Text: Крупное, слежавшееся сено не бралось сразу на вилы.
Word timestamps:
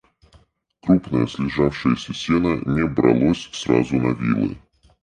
Крупное, 0.81 1.27
слежавшееся 1.27 2.11
сено 2.15 2.55
не 2.65 2.87
бралось 2.87 3.49
сразу 3.53 3.97
на 3.97 4.13
вилы. 4.13 4.57